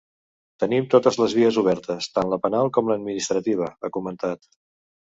[0.63, 4.53] Tenim totes les vies obertes, tant la penal com l’administrativa, ha comentat.